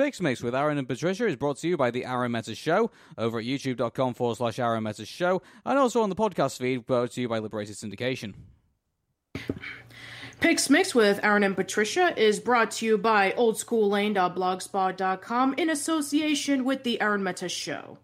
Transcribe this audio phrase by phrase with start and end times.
[0.00, 3.38] Pixmix with Aaron and Patricia is brought to you by the Aaron Meta Show over
[3.38, 7.20] at youtube.com forward slash Aaron Meta Show and also on the podcast feed brought to
[7.20, 8.32] you by Liberated Syndication.
[10.40, 16.82] Picks Mix with Aaron and Patricia is brought to you by oldschoollane.blogspot.com in association with
[16.82, 17.98] the Aaron Meta Show.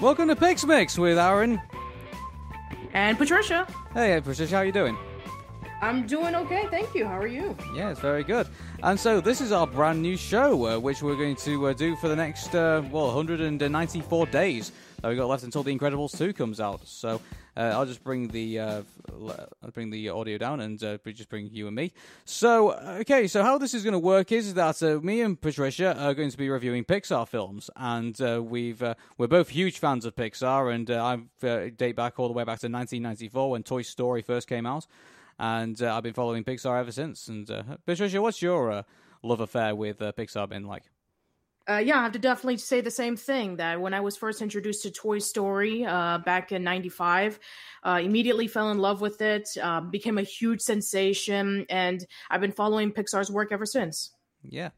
[0.00, 1.60] Welcome to Pix Mix with Aaron.
[2.94, 3.66] And Patricia.
[3.92, 4.96] Hey, Patricia, how are you doing?
[5.82, 7.04] I'm doing okay, thank you.
[7.04, 7.56] How are you?
[7.74, 8.46] Yeah, it's very good.
[8.84, 11.96] And so this is our brand new show, uh, which we're going to uh, do
[11.96, 14.70] for the next, uh, well, 194 days
[15.02, 16.86] that we got left until The Incredibles 2 comes out.
[16.86, 17.20] So
[17.58, 21.50] uh, I'll just bring the uh, I'll bring the audio down and uh, just bring
[21.50, 21.92] you and me.
[22.24, 25.98] So okay, so how this is going to work is that uh, me and Patricia
[25.98, 30.04] are going to be reviewing Pixar films, and uh, we've uh, we're both huge fans
[30.04, 34.22] of Pixar, and I date back all the way back to 1994 when Toy Story
[34.22, 34.86] first came out
[35.40, 37.28] and I've been following Pixar ever since.
[37.28, 37.48] And
[37.86, 38.84] Patricia, what's your
[39.22, 40.84] love affair with Pixar been like?
[41.68, 43.56] Uh, yeah, I have to definitely say the same thing.
[43.56, 47.38] That when I was first introduced to Toy Story uh, back in '95,
[47.84, 49.48] immediately fell in love with it,
[49.90, 54.12] became a huge sensation, and I've been following Pixar's work ever since.
[54.42, 54.70] Yeah.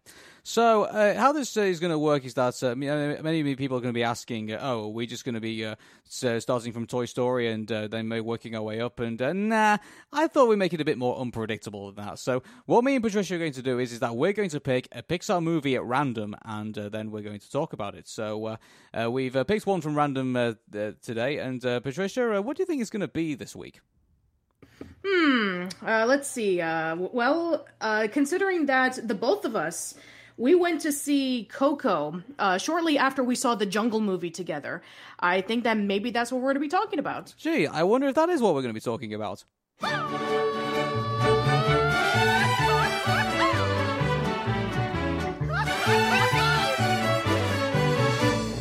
[0.42, 3.80] So, uh, how this uh, is going to work is that uh, many people are
[3.80, 5.74] going to be asking, uh, "Oh, are we just going to be uh,
[6.08, 9.78] starting from Toy Story and uh, then working our way up?" And nah,
[10.12, 12.18] I thought we'd make it a bit more unpredictable than that.
[12.18, 14.60] So, what me and Patricia are going to do is, is that we're going to
[14.60, 18.08] pick a Pixar movie at random, and then we're going to talk about it.
[18.08, 18.58] So,
[19.08, 20.56] we've picked one from random
[21.02, 23.80] today, and Patricia, what do you think it's going to be this week?
[25.04, 25.68] Hmm.
[25.84, 26.60] Uh, let's see.
[26.60, 29.94] Uh, well, uh, considering that the both of us
[30.40, 34.80] we went to see Coco uh, shortly after we saw the Jungle movie together.
[35.20, 37.34] I think that maybe that's what we're going to be talking about.
[37.36, 39.44] Gee, I wonder if that is what we're going to be talking about.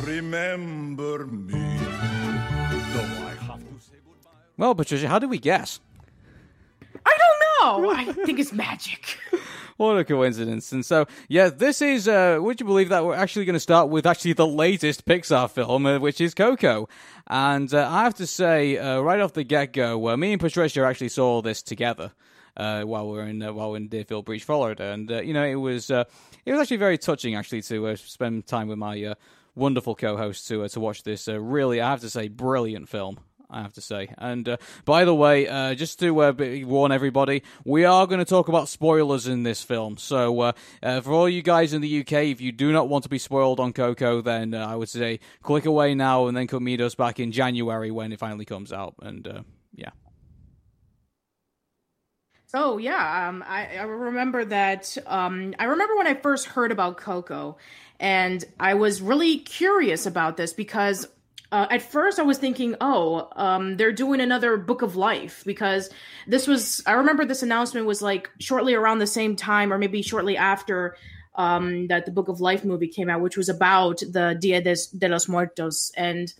[0.03, 1.77] Remember me,
[2.91, 4.31] though I have to say goodbye.
[4.57, 5.79] Well, Patricia, how did we guess?
[7.05, 7.91] I don't know.
[7.91, 9.17] I think it's magic.
[9.79, 10.73] what a coincidence.
[10.73, 13.87] And so, yeah, this is, uh, would you believe that we're actually going to start
[13.87, 16.89] with actually the latest Pixar film, uh, which is Coco.
[17.27, 20.41] And uh, I have to say, uh, right off the get go, uh, me and
[20.41, 22.11] Patricia actually saw this together.
[22.57, 25.33] Uh, while we are in uh, while we in Deerfield Beach, Florida, and uh, you
[25.33, 26.03] know it was uh,
[26.45, 29.13] it was actually very touching actually to spend time with my
[29.55, 33.19] wonderful co-host to to watch this really I have to say brilliant film.
[33.49, 34.13] I have to say.
[34.17, 38.25] And uh, by the way, uh, just to uh, warn everybody, we are going to
[38.25, 39.97] talk about spoilers in this film.
[39.97, 40.51] So uh,
[40.83, 43.17] uh, for all you guys in the UK, if you do not want to be
[43.17, 46.81] spoiled on Coco, then uh, I would say click away now and then come meet
[46.81, 48.95] us back in January when it finally comes out.
[49.01, 49.43] And
[49.73, 49.91] yeah.
[52.51, 54.97] Oh yeah, um, I, I, remember that.
[55.05, 57.57] Um, I remember when I first heard about Coco,
[57.99, 61.07] and I was really curious about this because
[61.51, 65.89] uh, at first I was thinking, oh, um, they're doing another Book of Life because
[66.27, 66.83] this was.
[66.85, 70.95] I remember this announcement was like shortly around the same time, or maybe shortly after
[71.35, 75.07] um, that the Book of Life movie came out, which was about the Dia de,
[75.07, 76.33] los Muertos, and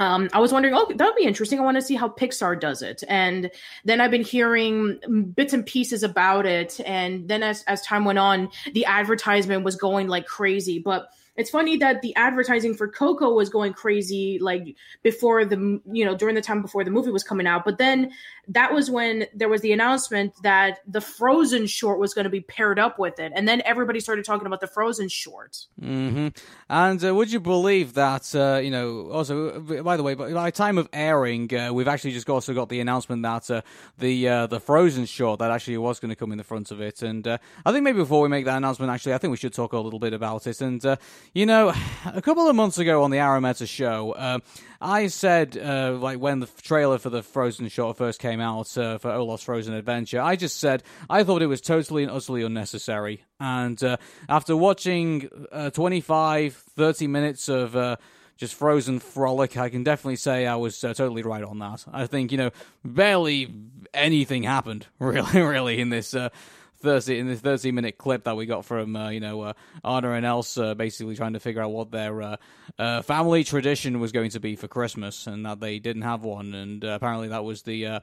[0.00, 1.60] um, I was wondering, oh, that would be interesting.
[1.60, 3.04] I want to see how Pixar does it.
[3.06, 3.50] And
[3.84, 4.98] then I've been hearing
[5.36, 6.80] bits and pieces about it.
[6.86, 10.78] And then as, as time went on, the advertisement was going like crazy.
[10.78, 16.04] But it's funny that the advertising for Coco was going crazy like before the you
[16.04, 18.10] know during the time before the movie was coming out, but then
[18.48, 22.42] that was when there was the announcement that the Frozen short was going to be
[22.42, 25.56] paired up with it, and then everybody started talking about the Frozen short.
[25.80, 26.28] Mm-hmm.
[26.68, 28.34] And uh, would you believe that?
[28.34, 32.28] Uh, you know, also by the way, by time of airing, uh, we've actually just
[32.28, 33.62] also got the announcement that uh,
[33.96, 36.82] the uh, the Frozen short that actually was going to come in the front of
[36.82, 39.38] it, and uh, I think maybe before we make that announcement, actually, I think we
[39.38, 40.60] should talk a little bit about it.
[40.60, 40.84] And
[41.34, 41.72] you know,
[42.04, 44.40] a couple of months ago on the Aaron Meta show.
[44.80, 48.96] I said, uh, like when the trailer for the Frozen short first came out uh,
[48.96, 53.24] for Olaf's Frozen Adventure, I just said I thought it was totally and utterly unnecessary.
[53.38, 53.98] And uh,
[54.28, 57.96] after watching uh, 25, 30 minutes of uh,
[58.38, 61.84] just Frozen frolic, I can definitely say I was uh, totally right on that.
[61.92, 62.50] I think, you know,
[62.82, 63.54] barely
[63.92, 66.14] anything happened, really, really, in this
[66.80, 69.52] thirty in the thirty minute clip that we got from uh, you know uh,
[69.84, 72.36] Anna and Elsa basically trying to figure out what their uh,
[72.78, 76.54] uh, family tradition was going to be for Christmas, and that they didn't have one,
[76.54, 78.00] and uh, apparently that was the uh,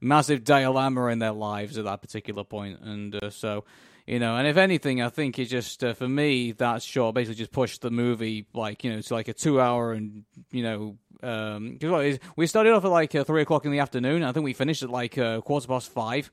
[0.00, 3.64] massive dilemma in their lives at that particular point, and so.
[4.06, 7.36] You know, and if anything, I think it just uh, for me that short basically
[7.36, 10.98] just pushed the movie like you know to like a two hour and you know
[11.24, 14.22] um, cause we started off at like uh, three o'clock in the afternoon.
[14.22, 16.30] I think we finished at like uh, quarter past five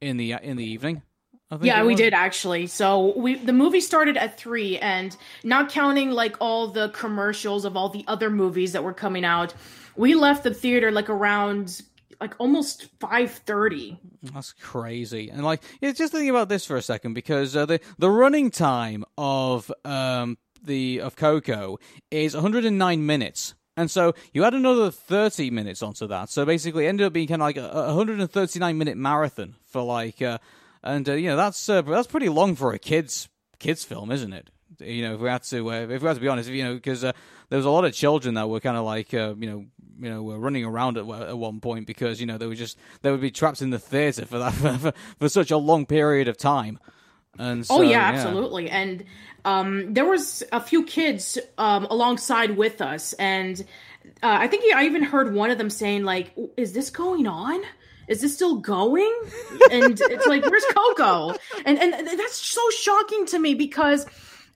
[0.00, 1.02] in the in the evening.
[1.60, 2.66] Yeah, we did actually.
[2.66, 7.76] So we the movie started at three, and not counting like all the commercials of
[7.76, 9.54] all the other movies that were coming out,
[9.96, 11.82] we left the theater like around
[12.20, 13.98] like almost 5:30.
[14.22, 15.30] That's crazy.
[15.30, 18.50] And like yeah, just thinking about this for a second because uh, the the running
[18.50, 21.78] time of um the of Coco
[22.10, 23.54] is 109 minutes.
[23.76, 26.30] And so you add another 30 minutes onto that.
[26.30, 29.82] So basically it ended up being kind of like a, a 139 minute marathon for
[29.82, 30.38] like uh
[30.84, 33.28] and uh, you know that's uh, that's pretty long for a kids
[33.58, 34.50] kids film, isn't it?
[34.78, 36.74] You know, if we had to uh, if we had to be honest, you know,
[36.74, 37.12] because uh,
[37.48, 39.64] there was a lot of children that were kind of like uh, you know
[39.98, 42.78] you know were running around at, at one point because you know they were just
[43.02, 44.50] they would be trapped in the theater for that
[44.80, 46.78] for, for such a long period of time.
[47.36, 48.70] And oh, so, oh yeah, yeah, absolutely.
[48.70, 49.04] And
[49.44, 53.60] um, there was a few kids um, alongside with us, and
[54.22, 57.62] uh, I think I even heard one of them saying like, "Is this going on?"
[58.08, 59.12] Is this still going?
[59.70, 61.36] And it's like, where's Coco?
[61.64, 64.06] And and that's so shocking to me because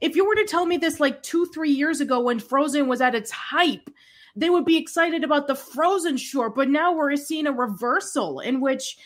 [0.00, 3.00] if you were to tell me this like two, three years ago when Frozen was
[3.00, 3.91] at its hype,
[4.37, 6.55] they would be excited about the Frozen short.
[6.55, 8.97] But now we're seeing a reversal in which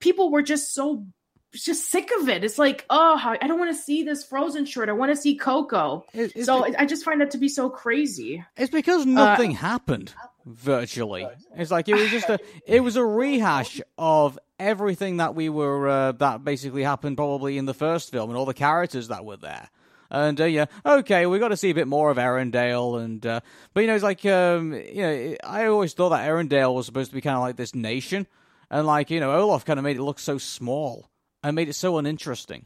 [0.00, 1.06] people were just so
[1.52, 2.44] just sick of it.
[2.44, 4.88] It's like, oh, I don't want to see this Frozen short.
[4.88, 6.04] I want to see Coco.
[6.42, 8.44] So be- I just find that to be so crazy.
[8.56, 10.14] It's because nothing uh, happened
[10.48, 11.26] virtually.
[11.56, 15.88] It's like it was just a it was a rehash of everything that we were
[15.88, 19.36] uh, that basically happened probably in the first film and all the characters that were
[19.36, 19.68] there.
[20.10, 23.40] And uh, yeah, okay, we got to see a bit more of Arendelle, and uh,
[23.74, 27.10] but you know, it's like um, you know, I always thought that Arendelle was supposed
[27.10, 28.26] to be kind of like this nation,
[28.70, 31.10] and like you know, Olaf kind of made it look so small
[31.42, 32.64] and made it so uninteresting,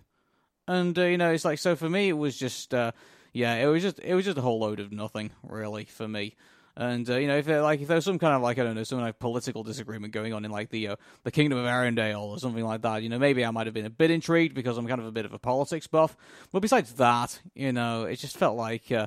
[0.68, 2.92] and uh, you know, it's like so for me, it was just uh,
[3.32, 6.36] yeah, it was just it was just a whole load of nothing really for me.
[6.74, 8.74] And uh, you know, if there, like if there's some kind of like I don't
[8.74, 12.22] know, some like political disagreement going on in like the uh, the Kingdom of Arendelle
[12.22, 14.78] or something like that, you know, maybe I might have been a bit intrigued because
[14.78, 16.16] I'm kind of a bit of a politics buff.
[16.50, 19.06] But besides that, you know, it just felt like, uh,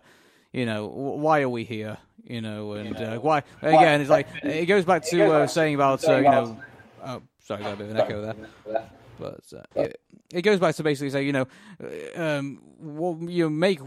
[0.53, 1.97] you know, why are we here?
[2.23, 3.99] You know, and uh, why again?
[3.99, 6.59] It's like it goes back to uh, saying about uh, you know,
[7.03, 8.89] oh, sorry, got a bit of an echo there.
[9.19, 9.41] But
[9.75, 10.01] it,
[10.31, 11.47] it goes back to basically say, you know,
[12.15, 13.79] um, well, you make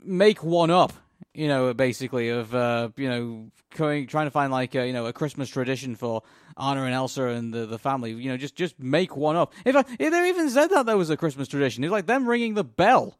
[0.00, 0.92] make one up
[1.34, 5.06] you know, basically of uh, you know, going, trying to find like a, you know
[5.06, 6.22] a Christmas tradition for
[6.56, 8.12] Anna and Elsa and the, the family.
[8.12, 9.52] You know, just just make one up.
[9.64, 11.84] In fact, they even said that there was a Christmas tradition.
[11.84, 13.18] It's like them ringing the bell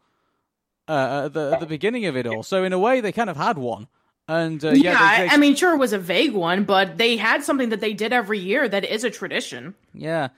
[0.88, 2.42] uh, at, the, at the beginning of it all.
[2.42, 3.88] So in a way, they kind of had one.
[4.26, 5.34] And uh, yeah, yeah they, they...
[5.34, 8.12] I mean, sure, it was a vague one, but they had something that they did
[8.12, 9.74] every year that is a tradition.
[9.92, 10.28] Yeah.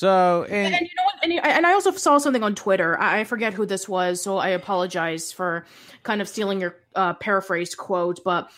[0.00, 1.22] So and, and, you know what?
[1.22, 2.98] And, and, I also saw something on Twitter.
[2.98, 5.66] I forget who this was, so I apologize for
[6.04, 8.24] kind of stealing your uh, paraphrased quote.
[8.24, 8.50] But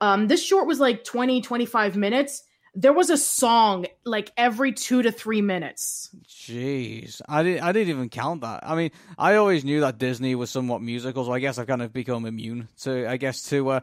[0.00, 2.44] um, this short was like 20, 25 minutes.
[2.76, 6.10] There was a song like every two to three minutes.
[6.28, 7.64] Jeez, I didn't.
[7.64, 8.60] I didn't even count that.
[8.62, 11.82] I mean, I always knew that Disney was somewhat musical, so I guess I've kind
[11.82, 13.10] of become immune to.
[13.10, 13.80] I guess to uh,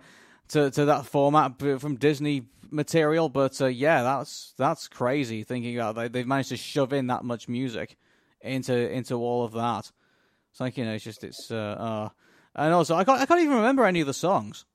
[0.51, 3.30] to to that format from Disney material.
[3.30, 7.23] But uh, yeah, that's that's crazy thinking about they they've managed to shove in that
[7.23, 7.97] much music
[8.42, 9.92] into into all of that.
[10.52, 12.09] It's like you know, it's just it's uh, uh
[12.56, 14.66] and also I can't I can't even remember any of the songs.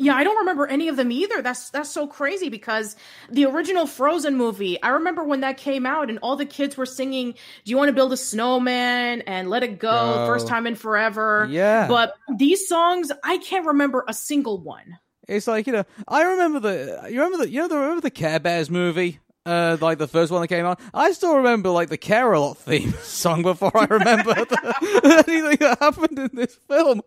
[0.00, 1.42] Yeah, I don't remember any of them either.
[1.42, 2.94] That's that's so crazy because
[3.30, 6.86] the original Frozen movie, I remember when that came out and all the kids were
[6.86, 10.26] singing "Do you want to build a snowman?" and "Let It Go," oh.
[10.26, 11.48] first time in forever.
[11.50, 11.88] Yeah.
[11.88, 14.98] But these songs, I can't remember a single one.
[15.28, 18.10] It's like you know, I remember the you remember the you know the remember the
[18.10, 19.20] Care Bears movie.
[19.46, 22.92] Uh, like the first one that came out, I still remember like the Care-a-Lot theme
[23.02, 27.00] song before I remember the, anything that happened in this film.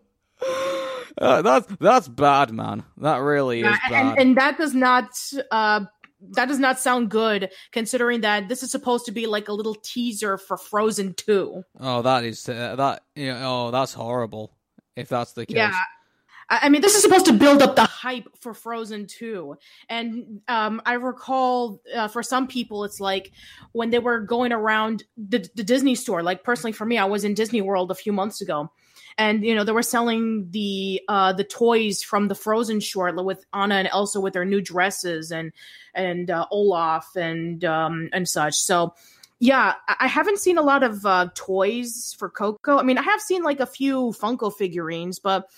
[1.18, 2.82] Uh, that's that's bad, man.
[2.96, 5.12] That really is bad, and, and that does not
[5.52, 5.84] uh,
[6.30, 9.74] that does not sound good considering that this is supposed to be like a little
[9.74, 11.62] teaser for Frozen 2.
[11.80, 14.56] Oh, that is uh, that you know, oh, that's horrible
[14.96, 15.56] if that's the case.
[15.56, 15.78] Yeah.
[16.60, 19.56] I mean, this is supposed to build up the hype for Frozen 2.
[19.88, 23.32] And um, I recall uh, for some people, it's like
[23.72, 26.22] when they were going around the, the Disney store.
[26.22, 28.70] Like, personally, for me, I was in Disney World a few months ago.
[29.18, 33.44] And you know they were selling the uh, the toys from the Frozen short with
[33.52, 35.52] Anna and Elsa with their new dresses and
[35.92, 38.54] and uh, Olaf and um, and such.
[38.54, 38.94] So
[39.42, 42.78] yeah, I haven't seen a lot of uh, toys for Coco.
[42.78, 45.50] I mean, I have seen like a few Funko figurines, but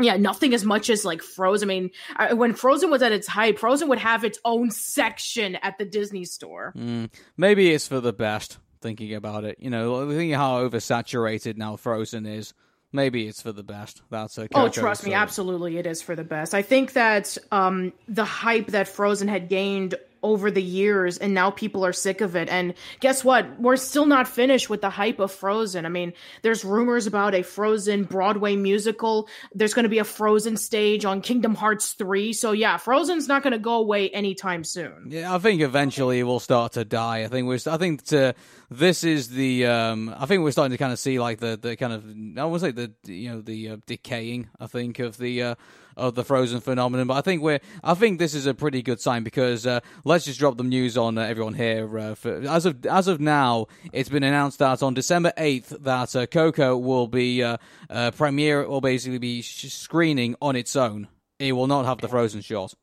[0.00, 1.68] yeah, nothing as much as like Frozen.
[1.68, 5.56] I mean, I, when Frozen was at its height, Frozen would have its own section
[5.56, 6.72] at the Disney store.
[6.76, 8.58] Mm, maybe it's for the best.
[8.80, 12.52] Thinking about it, you know, thinking how oversaturated now Frozen is.
[12.92, 14.02] Maybe it's for the best.
[14.10, 16.52] That's a oh, trust me, absolutely, it is for the best.
[16.52, 21.50] I think that um, the hype that Frozen had gained over the years and now
[21.50, 22.48] people are sick of it.
[22.48, 23.60] And guess what?
[23.60, 25.86] We're still not finished with the hype of Frozen.
[25.86, 26.12] I mean,
[26.42, 29.28] there's rumors about a Frozen Broadway musical.
[29.54, 32.32] There's going to be a Frozen stage on Kingdom Hearts 3.
[32.32, 35.08] So yeah, Frozen's not going to go away anytime soon.
[35.10, 37.24] Yeah, I think eventually it will start to die.
[37.24, 38.34] I think we're I think to
[38.70, 41.76] this is the um I think we're starting to kind of see like the the
[41.76, 45.42] kind of I would say the you know the uh, decaying I think of the
[45.42, 45.54] uh
[45.96, 47.06] of the Frozen phenomenon.
[47.06, 50.24] But I think we're I think this is a pretty good sign because uh, let's
[50.24, 51.98] just drop the news on uh, everyone here.
[51.98, 56.14] Uh, for, as of as of now, it's been announced that on December eighth that
[56.16, 57.56] uh, Coco will be uh,
[57.90, 61.08] uh, premiere will basically be sh- screening on its own.
[61.38, 62.74] It will not have the Frozen shot.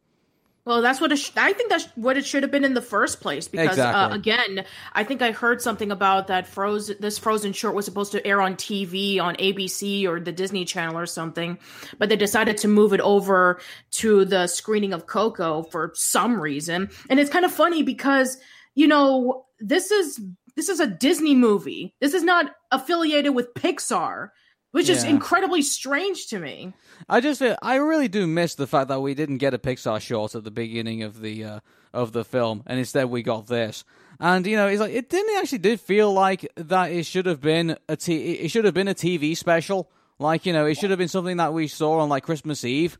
[0.69, 2.81] Well, that's what it sh- I think that's what it should have been in the
[2.81, 3.47] first place.
[3.47, 4.01] Because exactly.
[4.03, 6.97] uh, again, I think I heard something about that Frozen.
[6.99, 10.95] This Frozen short was supposed to air on TV on ABC or the Disney Channel
[10.95, 11.57] or something,
[11.97, 13.59] but they decided to move it over
[13.93, 16.91] to the screening of Coco for some reason.
[17.09, 18.37] And it's kind of funny because
[18.75, 20.21] you know this is
[20.55, 21.95] this is a Disney movie.
[21.99, 24.29] This is not affiliated with Pixar
[24.71, 24.95] which yeah.
[24.95, 26.73] is incredibly strange to me.
[27.07, 30.35] I just I really do miss the fact that we didn't get a Pixar short
[30.35, 31.59] at the beginning of the uh,
[31.93, 33.83] of the film, and instead we got this.
[34.19, 37.41] And you know, it's like it didn't actually did feel like that it should have
[37.41, 39.89] been a t- it should have been a TV special.
[40.19, 42.99] Like you know, it should have been something that we saw on like Christmas Eve.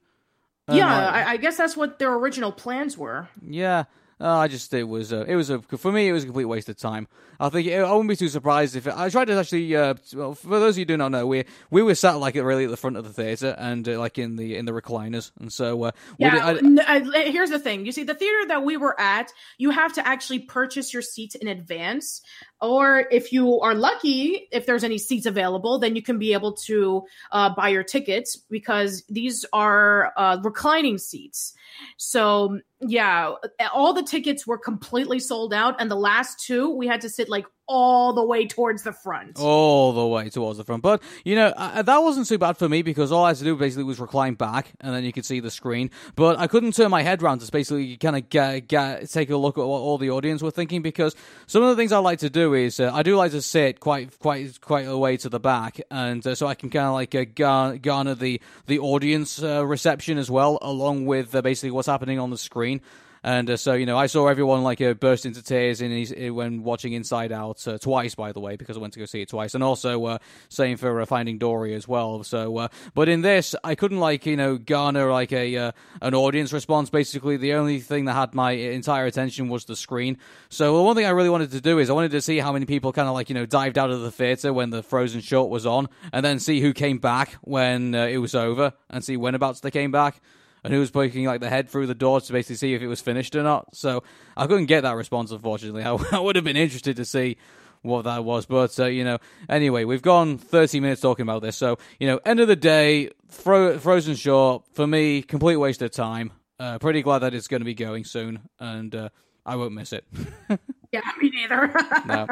[0.70, 3.28] Yeah, like, I, I guess that's what their original plans were.
[3.42, 3.86] Yeah,
[4.22, 6.46] uh, I just it was a, it was a for me it was a complete
[6.46, 7.08] waste of time.
[7.40, 9.74] I think it, I wouldn't be too surprised if it, I tried to actually.
[9.74, 12.36] Uh, well, for those of you who do not know, we we were sat like
[12.36, 15.32] really at the front of the theater and uh, like in the in the recliners,
[15.40, 16.54] and so uh, yeah.
[16.54, 19.94] Did, I, here's the thing: you see, the theater that we were at, you have
[19.94, 22.22] to actually purchase your seats in advance,
[22.62, 26.54] or if you are lucky, if there's any seats available, then you can be able
[26.54, 31.54] to uh, buy your tickets because these are uh, reclining seats.
[31.98, 33.34] So yeah,
[33.74, 37.30] all the tickets were completely sold out, and the last two we had to sit
[37.30, 39.40] like all the way towards the front.
[39.40, 40.82] All the way towards the front.
[40.82, 43.44] But, you know, uh, that wasn't too bad for me because all I had to
[43.44, 45.92] do basically was recline back and then you could see the screen.
[46.16, 49.38] But I couldn't turn my head around to basically kind of get, get, take a
[49.38, 52.20] look at what all the audience were thinking because some of the things I like
[52.20, 55.30] to do is uh, I do like to sit quite, quite, quite a way to
[55.30, 55.80] the back.
[55.92, 60.18] And uh, so I can kind of like uh, garner the, the audience uh, reception
[60.18, 62.82] as well, along with uh, basically what's happening on the screen.
[63.24, 66.34] And uh, so, you know, I saw everyone like uh, burst into tears in uh,
[66.34, 69.22] when watching Inside Out uh, twice, by the way, because I went to go see
[69.22, 72.24] it twice, and also uh, same for uh, Finding Dory as well.
[72.24, 76.90] So, but in this, I couldn't like you know garner like a an audience response.
[76.90, 80.18] Basically, the only thing that had my entire attention was the screen.
[80.50, 82.54] So, the one thing I really wanted to do is I wanted to see how
[82.54, 85.22] many people kind of like you know dived out of the theater when the Frozen
[85.22, 89.18] short was on, and then see who came back when it was over, and see
[89.18, 90.22] when about they came back
[90.64, 92.88] and who was poking like the head through the door to basically see if it
[92.88, 93.76] was finished or not.
[93.76, 94.04] So
[94.36, 95.84] I couldn't get that response, unfortunately.
[95.86, 97.38] I, I would have been interested to see
[97.82, 101.56] what that was, but uh, you know, anyway, we've gone 30 minutes talking about this.
[101.56, 105.92] So you know, end of the day, Fro- Frozen Short for me, complete waste of
[105.92, 106.34] time.
[106.60, 109.10] Uh, pretty glad that it's going to be going soon, and uh,
[109.46, 110.06] I won't miss it.
[110.92, 111.74] yeah, me neither.
[112.06, 112.28] no.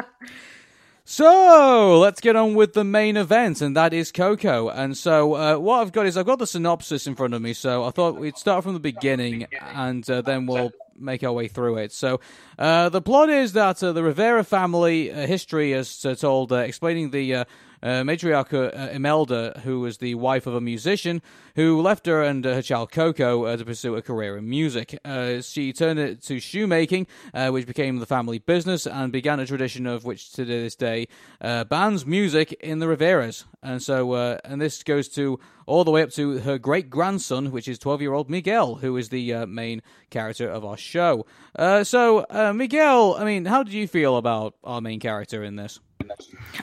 [1.10, 4.68] So let's get on with the main event, and that is Coco.
[4.68, 7.54] And so uh, what I've got is I've got the synopsis in front of me.
[7.54, 11.48] So I thought we'd start from the beginning, and uh, then we'll make our way
[11.48, 11.92] through it.
[11.92, 12.20] So
[12.58, 17.10] uh, the plot is that uh, the Rivera family uh, history is uh, told, explaining
[17.10, 17.46] the
[17.82, 21.22] uh, matriarch uh, Imelda, who was the wife of a musician
[21.54, 24.98] who left her and her child Coco uh, to pursue a career in music.
[25.04, 29.46] Uh, she turned it to shoemaking, uh, which became the family business and began a
[29.46, 31.08] tradition of which to this day
[31.40, 33.44] bans music in the Riveras.
[33.62, 37.68] And so, and this goes to all the way up to her great grandson, which
[37.68, 41.26] is 12 year old Miguel, who is the main character of our show.
[41.56, 45.80] So, Miguel, I mean, how did you feel about our main character in this?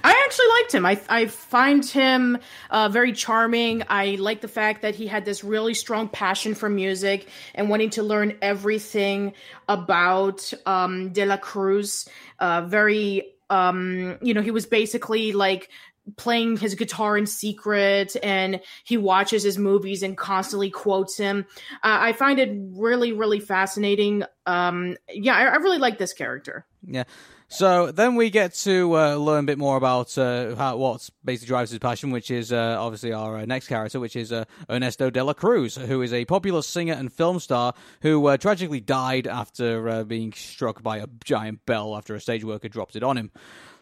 [0.03, 0.85] I actually liked him.
[0.85, 2.37] I I find him
[2.69, 3.83] uh, very charming.
[3.89, 7.91] I like the fact that he had this really strong passion for music and wanting
[7.91, 9.33] to learn everything
[9.67, 12.07] about um, De La Cruz.
[12.39, 15.69] Uh, very, um, you know, he was basically like
[16.17, 21.45] playing his guitar in secret and he watches his movies and constantly quotes him.
[21.83, 24.23] Uh, I find it really, really fascinating.
[24.45, 26.65] um, yeah, I, I really like this character.
[26.85, 27.05] Yeah.
[27.47, 31.47] So then we get to uh, learn a bit more about uh, how, what basically
[31.47, 35.11] drives his passion, which is uh, obviously our uh, next character, which is uh, Ernesto
[35.11, 39.27] de la Cruz, who is a popular singer and film star who uh, tragically died
[39.27, 43.31] after being struck by a giant bell after a stage worker dropped it on him.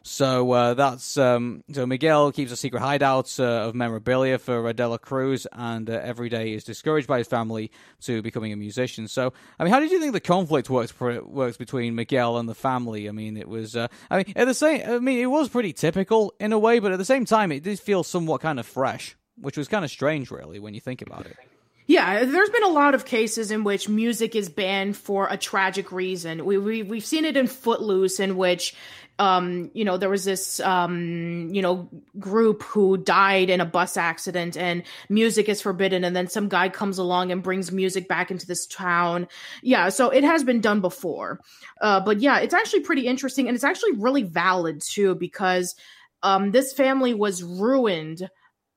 [0.05, 4.98] So uh, that's um, so Miguel keeps a secret hideout uh, of memorabilia for De
[5.00, 9.07] Cruz, and uh, every day is discouraged by his family to becoming a musician.
[9.07, 12.53] So, I mean, how did you think the conflict works works between Miguel and the
[12.53, 13.07] family?
[13.07, 15.72] I mean, it was, uh, I mean, at the same, I mean, it was pretty
[15.72, 18.65] typical in a way, but at the same time, it did feel somewhat kind of
[18.65, 21.38] fresh, which was kind of strange, really, when you think about it.
[21.86, 25.91] Yeah, there's been a lot of cases in which music is banned for a tragic
[25.91, 26.45] reason.
[26.45, 28.74] We, we we've seen it in Footloose, in which
[29.20, 31.88] um, you know, there was this, um, you know,
[32.20, 36.03] group who died in a bus accident and music is forbidden.
[36.03, 39.27] And then some guy comes along and brings music back into this town.
[39.62, 39.89] Yeah.
[39.89, 41.39] So it has been done before.
[41.79, 43.48] Uh, but yeah, it's actually pretty interesting.
[43.48, 45.75] And it's actually really valid too, because,
[46.24, 48.29] um, this family was ruined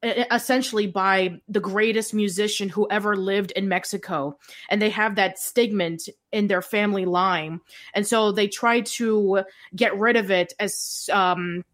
[0.07, 4.39] essentially by the greatest musician who ever lived in Mexico.
[4.71, 5.97] And they have that stigma
[6.33, 7.61] in their family line.
[7.95, 9.45] And so they try to
[9.75, 11.65] get rid of it as, um,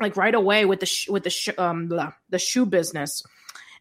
[0.00, 3.22] like right away with the, sh- with the, sh- um, the, shoe business.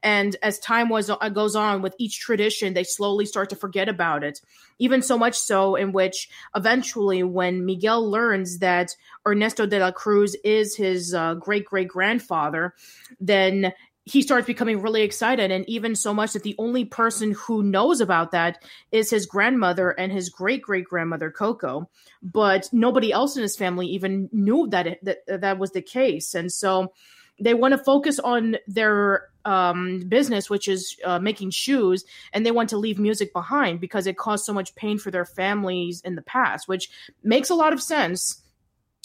[0.01, 3.89] And as time was uh, goes on with each tradition, they slowly start to forget
[3.89, 4.39] about it.
[4.79, 8.95] Even so much so in which eventually, when Miguel learns that
[9.27, 12.73] Ernesto de la Cruz is his uh, great great grandfather,
[13.19, 13.73] then
[14.09, 15.51] he starts becoming really excited.
[15.51, 19.91] And even so much that the only person who knows about that is his grandmother
[19.91, 21.87] and his great great grandmother coco.
[22.23, 26.33] But nobody else in his family even knew that it, that that was the case.
[26.33, 26.91] And so
[27.39, 32.51] they want to focus on their um, business which is uh, making shoes and they
[32.51, 36.15] want to leave music behind because it caused so much pain for their families in
[36.15, 36.89] the past which
[37.23, 38.41] makes a lot of sense.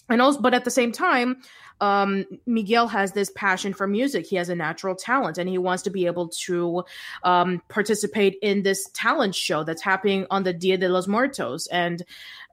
[0.09, 1.43] And also but at the same time
[1.85, 4.27] um, Miguel has this passion for music.
[4.27, 6.85] He has a natural talent, and he wants to be able to
[7.23, 11.67] um, participate in this talent show that's happening on the Dia de los Muertos.
[11.67, 12.03] And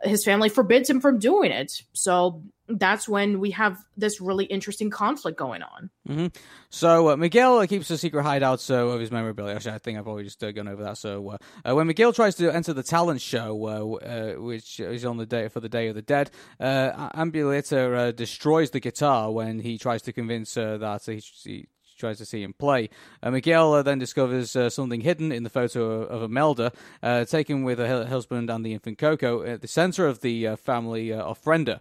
[0.03, 1.81] his family forbids him from doing it.
[1.93, 2.43] So
[2.77, 5.89] that's when we have this really interesting conflict going on.
[6.07, 6.27] Mm-hmm.
[6.69, 9.55] So uh, Miguel uh, keeps a secret hideout so, of his memorabilia.
[9.55, 10.97] Actually, I think I've already just uh, gone over that.
[10.97, 11.37] So uh,
[11.69, 15.47] uh when Miguel tries to enter the talent show, uh, which is on the day
[15.47, 20.55] for the Day of the Dead, Abuelita destroys the guitar when he tries to convince
[20.55, 21.67] her that he, he
[22.01, 22.89] tries to see him play.
[23.23, 27.63] Uh, Miguel uh, then discovers uh, something hidden in the photo of, Imelda, uh, taken
[27.63, 31.23] with her husband and the infant Coco at the center of the uh, family uh,
[31.23, 31.79] ofrenda.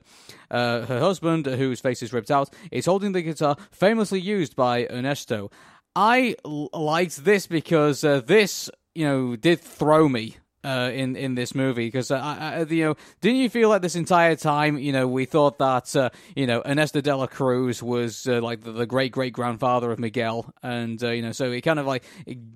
[0.50, 5.50] her husband, whose face is ripped out, is holding the guitar famously used by Ernesto.
[5.96, 11.86] I liked this because this, you know, did throw me uh, in in this movie
[11.86, 15.58] because uh, you know didn't you feel like this entire time you know we thought
[15.58, 19.90] that uh, you know Ernesto de la Cruz was uh, like the, great great grandfather
[19.90, 20.52] of Miguel?
[20.62, 22.04] And uh, you know so he kind of like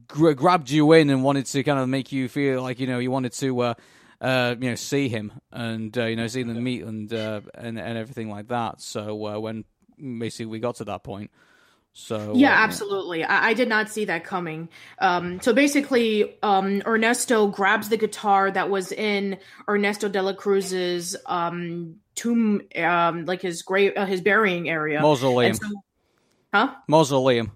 [0.07, 2.99] gra- grabbed you in and wanted to kind of make you feel like you know
[2.99, 3.75] you wanted to uh,
[4.21, 8.49] you know see him and you know see them meet and and and everything like
[8.49, 8.81] that.
[8.81, 9.65] So when
[9.99, 11.31] basically we got to that point
[11.97, 13.23] so yeah, absolutely.
[13.23, 14.69] I, I, did not see that coming.
[14.99, 21.15] Um, so basically, um, Ernesto grabs the guitar that was in Ernesto de la Cruz's
[21.27, 25.55] um, tomb, um, like his grave, uh, his burying area, mausoleum.
[25.55, 25.69] So,
[26.53, 26.75] huh?
[26.89, 27.53] Mausoleum.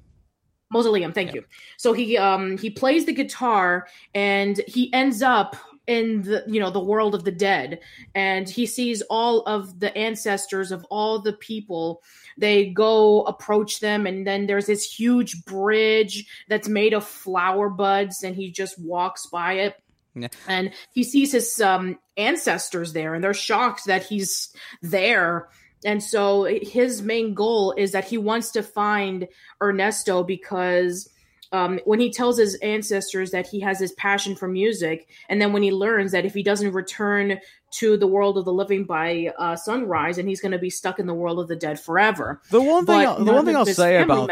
[0.70, 1.12] Mausoleum.
[1.12, 1.40] Thank yeah.
[1.40, 1.44] you.
[1.76, 5.56] So he um he plays the guitar and he ends up
[5.88, 7.80] in the you know the world of the dead
[8.14, 12.02] and he sees all of the ancestors of all the people
[12.38, 18.22] they go approach them and then there's this huge bridge that's made of flower buds
[18.22, 19.74] and he just walks by it
[20.14, 20.28] yeah.
[20.46, 25.48] and he sees his um, ancestors there and they're shocked that he's there
[25.84, 29.28] and so his main goal is that he wants to find
[29.60, 31.08] ernesto because
[31.52, 35.52] um, when he tells his ancestors that he has this passion for music, and then
[35.52, 39.30] when he learns that if he doesn't return to the world of the living by
[39.38, 42.40] uh, sunrise, and he's going to be stuck in the world of the dead forever.
[42.50, 44.28] The one thing, I, the one thing I'll say about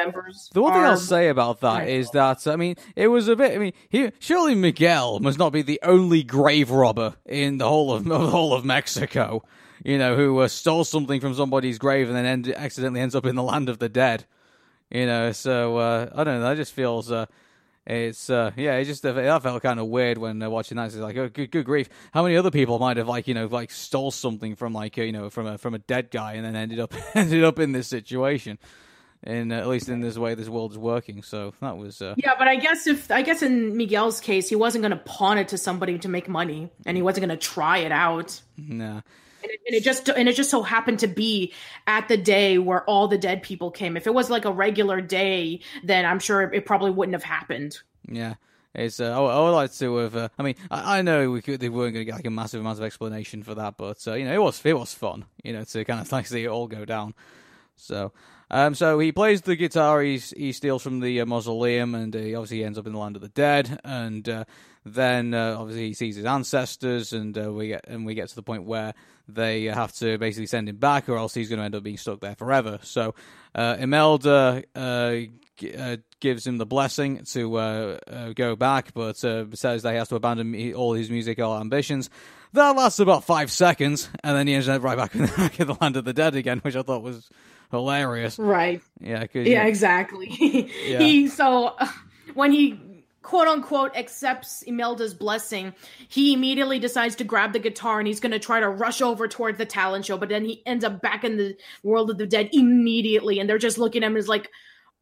[0.52, 3.52] the one thing I'll say about that is that I mean, it was a bit.
[3.52, 7.92] I mean, he, surely Miguel must not be the only grave robber in the whole
[7.94, 9.42] of the whole of Mexico.
[9.84, 13.26] You know, who uh, stole something from somebody's grave and then end, accidentally ends up
[13.26, 14.24] in the land of the dead.
[14.90, 16.48] You know, so uh, I don't know.
[16.48, 17.10] That just feels.
[17.10, 17.26] Uh,
[17.86, 20.86] it's uh, yeah, it just that felt kind of weird when uh, watching that.
[20.86, 21.88] It's like, oh, good, good grief!
[22.12, 25.12] How many other people might have like you know like stole something from like you
[25.12, 27.88] know from a from a dead guy and then ended up ended up in this
[27.88, 28.58] situation?
[29.22, 31.22] in uh, at least in this way this world is working.
[31.22, 32.34] So that was uh, yeah.
[32.38, 35.48] But I guess if I guess in Miguel's case, he wasn't going to pawn it
[35.48, 38.40] to somebody to make money, and he wasn't going to try it out.
[38.56, 39.02] Nah.
[39.46, 41.52] And it, and it, just and it just so happened to be
[41.86, 43.96] at the day where all the dead people came.
[43.96, 47.22] If it was like a regular day, then I'm sure it, it probably wouldn't have
[47.22, 47.78] happened.
[48.08, 48.34] Yeah.
[48.74, 50.16] It's, uh, I, would like to have.
[50.16, 52.30] Uh, I mean, I, I know we could, they weren't going to get like a
[52.30, 55.24] massive amount of explanation for that, but uh, you know, it was it was fun.
[55.42, 57.14] You know, to kind of like see it all go down.
[57.76, 58.12] So,
[58.50, 60.02] um, so he plays the guitar.
[60.02, 62.98] He's, he steals from the uh, mausoleum, and uh, he obviously ends up in the
[62.98, 63.80] land of the dead.
[63.84, 64.44] And uh,
[64.86, 68.34] then uh, obviously he sees his ancestors, and uh, we get and we get to
[68.36, 68.94] the point where
[69.28, 71.96] they have to basically send him back, or else he's going to end up being
[71.96, 72.78] stuck there forever.
[72.82, 73.16] So
[73.54, 74.62] uh, Imelda
[75.56, 77.98] g- gives him the blessing to
[78.36, 82.08] go back, but says that he has to abandon all his musical ambitions.
[82.52, 85.96] That lasts about five seconds, and then he ends up right back in the land
[85.96, 87.28] of the dead again, which I thought was
[87.72, 88.38] hilarious.
[88.38, 88.80] Right.
[89.00, 89.26] Yeah.
[89.34, 89.66] yeah.
[89.66, 90.70] Exactly.
[90.86, 91.00] yeah.
[91.00, 91.88] He so uh,
[92.34, 92.78] when he
[93.26, 95.74] quote unquote accepts Imelda's blessing,
[96.08, 99.26] he immediately decides to grab the guitar and he's going to try to rush over
[99.26, 102.26] towards the talent show, but then he ends up back in the world of the
[102.26, 104.48] dead immediately, and they're just looking at him as like.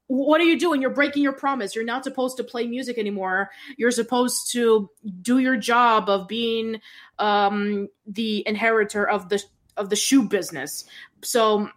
[0.07, 0.83] What are you doing?
[0.83, 1.75] You're breaking your promise.
[1.75, 3.51] You're not supposed to play music anymore.
[3.79, 4.91] You're supposed to
[5.23, 6.83] do your job of being
[7.19, 9.43] um, the inheritor of the
[9.79, 10.85] of the shoe business.
[11.23, 11.71] So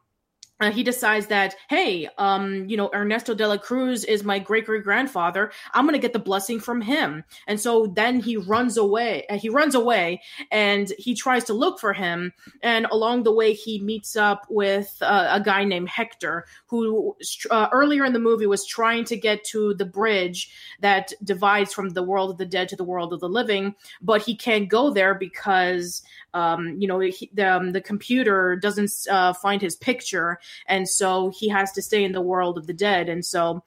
[0.59, 4.65] uh, he decides that hey um, you know ernesto de la cruz is my great
[4.65, 7.23] great grandfather i'm gonna get the blessing from him.
[7.47, 11.79] And so then he runs away uh, he runs away and he tries to look
[11.79, 12.33] for him.
[12.61, 17.15] And along the way he meets up with uh, a guy named hector who
[17.49, 21.89] uh, earlier in the movie was trying to get to the bridge that divides from
[21.89, 24.91] the world of the dead to the world of the living but he can't go
[24.91, 26.01] there because
[26.33, 31.31] um, you know he, the, um, the computer doesn't uh, find his picture and so
[31.35, 33.09] he has to stay in the world of the dead.
[33.09, 33.63] And so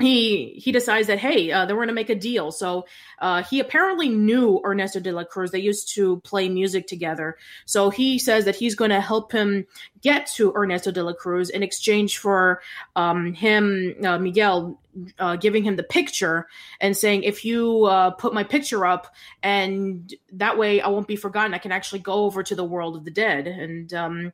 [0.00, 2.50] he he decides that hey uh, they're going to make a deal.
[2.50, 2.86] So
[3.18, 5.50] uh, he apparently knew ernesto de la cruz.
[5.50, 7.36] They used to play music together.
[7.66, 9.66] So he says that he's going to help him
[10.00, 12.62] get to ernesto de la cruz in exchange for
[12.96, 14.80] um, him uh, miguel
[15.18, 16.48] uh, giving him the picture
[16.80, 21.16] and saying if you uh, put my picture up and that way i won't be
[21.16, 21.54] forgotten.
[21.54, 23.46] I can actually go over to the world of the dead.
[23.46, 24.32] And um,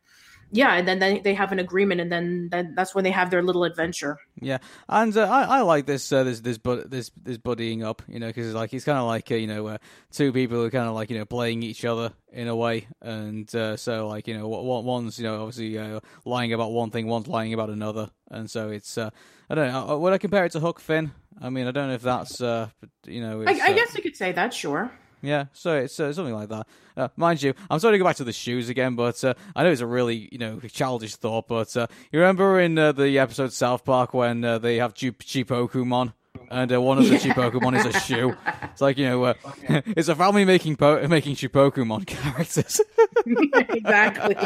[0.50, 3.30] yeah, and then they, they have an agreement, and then, then that's when they have
[3.30, 4.18] their little adventure.
[4.40, 4.58] Yeah,
[4.88, 8.28] and uh, I I like this uh, this this this this buddying up, you know,
[8.28, 9.78] because it's like he's kind of like uh, you know uh,
[10.10, 13.52] two people are kind of like you know playing each other in a way, and
[13.54, 17.28] uh, so like you know one's you know obviously uh, lying about one thing, one's
[17.28, 19.10] lying about another, and so it's I
[19.54, 19.98] don't know.
[19.98, 21.12] Would I compare it to Huck Finn?
[21.40, 23.44] I mean, I don't know if that's you know.
[23.46, 24.90] I, I guess you could say that, sure.
[25.22, 26.66] Yeah, so it's uh, something like that.
[26.96, 29.64] Uh, mind you, I'm sorry to go back to the shoes again, but uh, I
[29.64, 31.48] know it's a really you know childish thought.
[31.48, 35.18] But uh, you remember in uh, the episode South Park when uh, they have cheap
[35.18, 36.12] Pokemon,
[36.50, 38.36] and one of the cheap Pokemon is a shoe.
[38.64, 39.34] It's like you know,
[39.68, 42.80] it's a family making po- making cheap Pokemon characters.
[43.26, 44.36] exactly.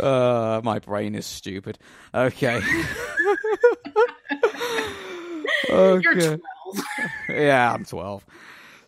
[0.00, 1.78] Uh, my brain is stupid.
[2.14, 2.60] Okay.
[5.70, 6.38] okay
[7.28, 8.24] yeah, I'm 12.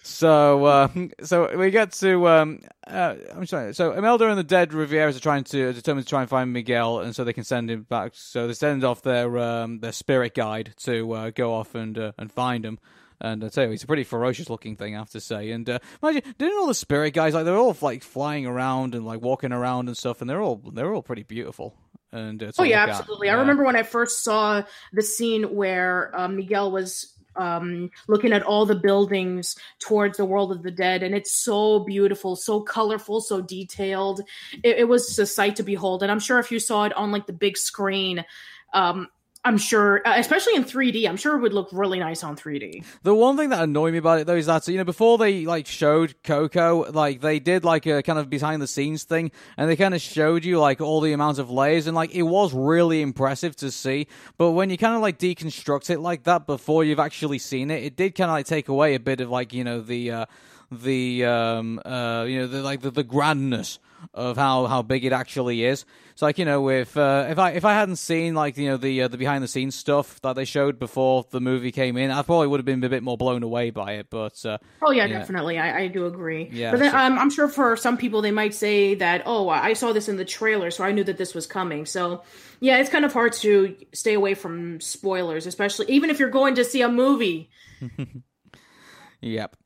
[0.07, 0.88] So, uh,
[1.23, 2.29] so we get to.
[2.29, 3.73] Um, uh, I'm sorry.
[3.73, 7.01] So Imelda and the dead Riveras are trying to determine to try and find Miguel,
[7.01, 8.12] and so they can send him back.
[8.14, 12.12] So they send off their um, their spirit guide to uh, go off and uh,
[12.18, 12.79] and find him.
[13.18, 15.51] And I tell you, he's a pretty ferocious looking thing, I have to say.
[15.53, 18.94] And uh, mind you, didn't all the spirit guys like they're all like flying around
[18.94, 21.75] and like walking around and stuff, and they're all they're all pretty beautiful.
[22.12, 23.31] And oh yeah, absolutely.
[23.31, 28.42] I remember when I first saw the scene where uh, Miguel was um, looking at
[28.42, 33.20] all the buildings towards the world of the dead, and it's so beautiful, so colorful,
[33.20, 34.20] so detailed.
[34.62, 37.12] It, it was a sight to behold, and I'm sure if you saw it on
[37.12, 38.25] like the big screen,
[38.73, 39.09] um,
[39.46, 42.83] I'm sure, uh, especially in 3D, I'm sure it would look really nice on 3D.
[43.02, 45.44] The one thing that annoyed me about it though is that you know before they
[45.44, 49.68] like showed Coco, like they did like a kind of behind the scenes thing, and
[49.68, 52.54] they kind of showed you like all the amounts of layers, and like it was
[52.54, 54.07] really impressive to see.
[54.38, 57.83] But when you kind of like deconstruct it like that before you've actually seen it,
[57.85, 60.26] it did kind of like take away a bit of like you know the uh,
[60.72, 63.78] the um uh you know the like the, the grandness
[64.12, 65.85] of how, how big it actually is.
[66.14, 68.77] It's like you know, if uh, if I if I hadn't seen like you know
[68.77, 72.12] the uh, the behind the scenes stuff that they showed before the movie came in,
[72.12, 74.11] I probably would have been a bit more blown away by it.
[74.11, 75.19] But uh, oh yeah, yeah.
[75.19, 76.49] definitely, I, I, do agree.
[76.53, 79.49] Yeah, but then so, um, I'm sure for some people they might say that oh
[79.49, 81.85] I saw this in the trailer, so I knew that this was coming.
[81.85, 82.23] So
[82.61, 86.55] yeah, it's kind of hard to stay away from spoilers, especially even if you're going
[86.55, 87.51] to see a movie.
[89.21, 89.57] yep.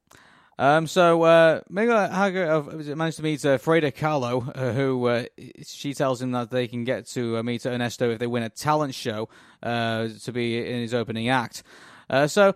[0.58, 5.24] Um, so uh, Miguel Hager managed to meet uh, Frida Kahlo, uh, who uh,
[5.64, 8.48] she tells him that they can get to uh, meet Ernesto if they win a
[8.48, 9.28] talent show
[9.62, 11.62] uh, to be in his opening act.
[12.10, 12.54] Uh, so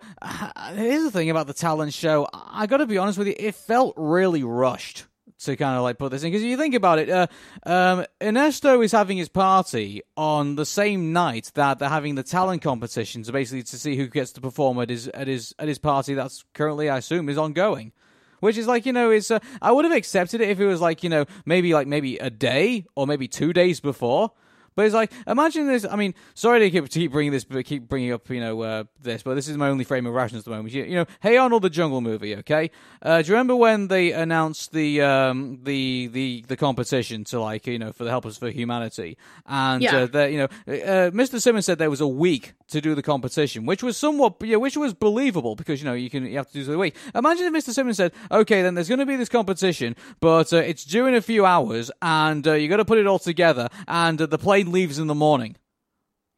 [0.73, 2.27] here's the thing about the talent show.
[2.33, 5.05] I got to be honest with you, it felt really rushed
[5.45, 7.27] to kind of like put this in because if you think about it, uh,
[7.65, 12.61] um, Ernesto is having his party on the same night that they're having the talent
[12.61, 15.79] competition, so basically to see who gets to perform at his at his at his
[15.79, 17.91] party that's currently, I assume, is ongoing.
[18.39, 20.81] Which is like you know, it's uh, I would have accepted it if it was
[20.81, 24.31] like you know maybe like maybe a day or maybe two days before.
[24.75, 25.85] But it's like, imagine this.
[25.89, 28.61] I mean, sorry to keep, to keep bringing this, but keep bringing up, you know,
[28.61, 29.23] uh, this.
[29.23, 30.73] But this is my only frame of reference at the moment.
[30.73, 32.35] You, you know, Hey Arnold, the Jungle movie.
[32.37, 37.39] Okay, uh, do you remember when they announced the um, the the the competition to
[37.39, 39.97] like you know for the Helpers for Humanity, and yeah.
[39.97, 41.41] uh, the, you know, uh, Mr.
[41.41, 44.77] Simmons said there was a week to do the competition, which was somewhat, yeah, which
[44.77, 46.95] was believable because you know you can you have to do the week.
[47.15, 47.73] Imagine if Mr.
[47.73, 51.13] Simmons said, okay, then there's going to be this competition, but uh, it's due in
[51.13, 54.73] a few hours, and uh, you got to put it all together, and the plane
[54.73, 55.55] leaves in the morning.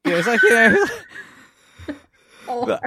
[0.06, 0.86] Yeah, it's like you know.
[2.48, 2.78] Oh,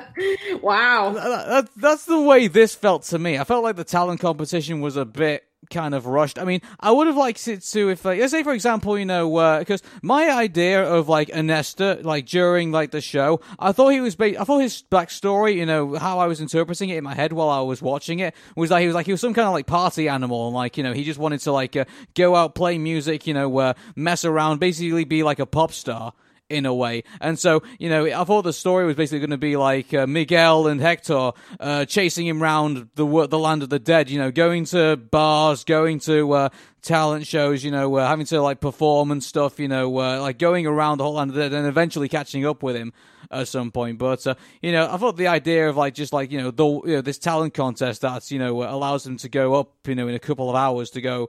[0.63, 1.11] wow.
[1.15, 3.39] That, that, that's the way this felt to me.
[3.39, 6.39] I felt like the talent competition was a bit kind of rushed.
[6.39, 9.05] I mean, I would have liked it to if, like, let's say, for example, you
[9.05, 13.91] know, because uh, my idea of like Ernesto, like during like the show, I thought
[13.91, 17.05] he was, ba- I thought his backstory, you know, how I was interpreting it in
[17.05, 19.35] my head while I was watching it was like he was like he was some
[19.35, 21.85] kind of like party animal, and like you know, he just wanted to like uh,
[22.15, 26.13] go out, play music, you know, uh, mess around, basically be like a pop star
[26.49, 27.05] in a way.
[27.21, 30.07] And so, you know, I thought the story was basically going to be like uh,
[30.07, 34.11] Miguel and Hector uh, chasing him around the the land of the dead.
[34.11, 36.49] You know, going to bars, going to uh,
[36.83, 37.63] talent shows.
[37.63, 39.61] You know, uh, having to like perform and stuff.
[39.61, 42.47] You know, uh, like going around the whole land of the dead, and eventually catching
[42.47, 42.93] up with him
[43.31, 43.99] at some point.
[43.99, 46.67] But uh, you know, I thought the idea of like just like you know the
[46.67, 50.09] you know, this talent contest that's you know allows him to go up you know
[50.09, 51.29] in a couple of hours to go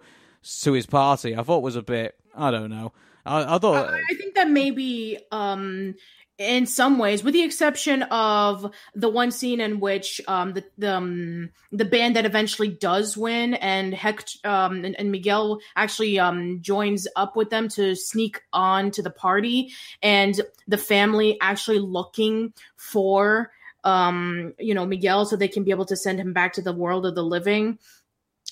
[0.61, 1.35] to his party.
[1.35, 2.93] I thought was a bit I don't know.
[3.29, 3.93] I, I thought.
[3.93, 5.95] I, I think that maybe um,
[6.39, 10.95] in some ways, with the exception of the one scene in which um, the the,
[10.95, 16.61] um, the band that eventually does win and Hector um, and, and, Miguel actually um,
[16.61, 22.53] joins up with them to sneak on to the party, and the family actually looking
[22.77, 23.51] for
[23.83, 26.73] um, you know Miguel so they can be able to send him back to the
[26.73, 27.77] world of the living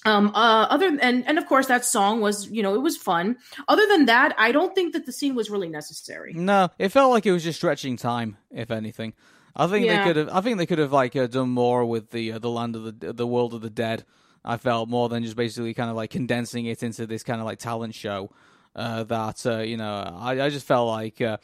[0.05, 3.37] um uh other and and of course that song was you know it was fun
[3.67, 7.11] other than that i don't think that the scene was really necessary no it felt
[7.11, 9.13] like it was just stretching time if anything
[9.55, 9.97] i think yeah.
[9.97, 12.39] they could have i think they could have like uh, done more with the uh,
[12.39, 14.05] the land of the the world of the dead
[14.45, 17.45] i felt more than just basically kind of like condensing it into this kind of
[17.45, 18.29] like talent show
[18.75, 21.37] uh that uh you know i i just felt like uh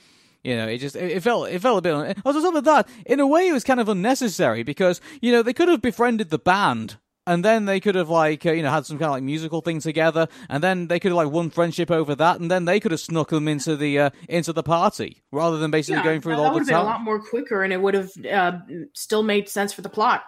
[0.44, 2.18] you know, it just it, felt it felt a bit.
[2.26, 5.42] On top of that, in a way, it was kind of unnecessary because you know
[5.42, 8.72] they could have befriended the band and then they could have like uh, you know
[8.72, 11.50] had some kind of like musical thing together, and then they could have like won
[11.50, 14.64] friendship over that, and then they could have snuck them into the uh, into the
[14.64, 16.66] party rather than basically yeah, going through all the time.
[16.66, 18.60] Been a lot more quicker, and it would have uh,
[18.94, 20.24] still made sense for the plot.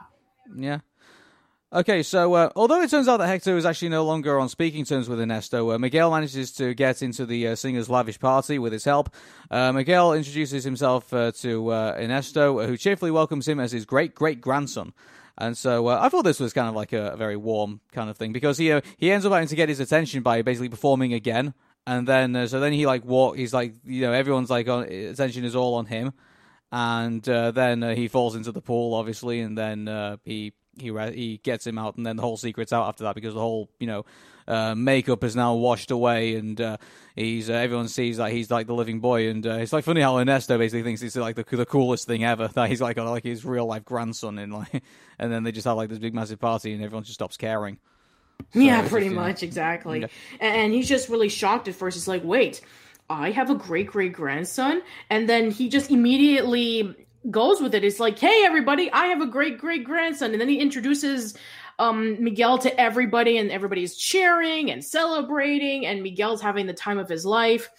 [0.56, 0.80] Yeah.
[1.74, 4.86] Okay, so uh, although it turns out that Hector is actually no longer on speaking
[4.86, 8.72] terms with Ernesto, uh, Miguel manages to get into the uh, singer's lavish party with
[8.72, 9.14] his help.
[9.52, 14.16] Uh, Miguel introduces himself uh, to uh, Ernesto, who cheerfully welcomes him as his great
[14.16, 14.94] great grandson.
[15.38, 18.10] And so uh, I thought this was kind of like a, a, very warm kind
[18.10, 20.70] of thing because he uh, he ends up having to get his attention by basically
[20.70, 21.54] performing again,
[21.86, 23.36] and then uh, so then he like walk.
[23.36, 26.14] He's like you know everyone's like on, attention is all on him,
[26.72, 30.94] and uh, then uh, he falls into the pool obviously, and then uh, he he
[31.14, 33.70] he gets him out, and then the whole secret's out after that because the whole
[33.78, 34.06] you know
[34.48, 36.78] uh, makeup is now washed away, and uh,
[37.16, 40.02] he's uh, everyone sees that he's like the living boy, and uh, it's like funny
[40.02, 43.24] how Ernesto basically thinks it's like the, the coolest thing ever that he's like like
[43.24, 44.84] his real life grandson, and like,
[45.20, 47.80] and then they just have like this big massive party, and everyone just stops caring.
[48.54, 50.02] So yeah, pretty just, much, know, exactly.
[50.02, 50.08] Yeah.
[50.42, 51.96] And he's just really shocked at first.
[51.96, 52.62] He's like, "Wait,
[53.10, 56.94] I have a great great grandson," and then he just immediately
[57.32, 57.84] goes with it.
[57.84, 61.36] It's like, "Hey, everybody, I have a great great grandson," and then he introduces
[61.80, 67.10] um, Miguel to everybody, and everybody's cheering and celebrating, and Miguel's having the time of
[67.10, 67.70] his life.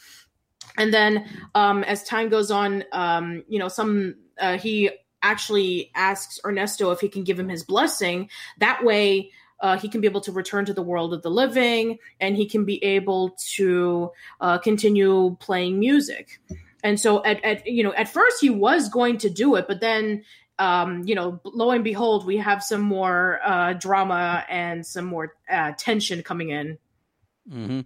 [0.78, 4.90] And then, um, as time goes on, um, you know, some uh, he
[5.22, 8.28] actually asks Ernesto if he can give him his blessing.
[8.58, 9.30] That way,
[9.60, 12.46] uh, he can be able to return to the world of the living, and he
[12.46, 16.40] can be able to uh, continue playing music.
[16.84, 19.80] And so, at, at you know, at first he was going to do it, but
[19.80, 20.24] then
[20.58, 25.34] um, you know, lo and behold, we have some more uh, drama and some more
[25.50, 26.78] uh, tension coming in.
[27.50, 27.80] Mm-hmm.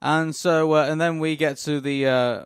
[0.00, 2.06] And so, uh, and then we get to the.
[2.06, 2.44] Uh,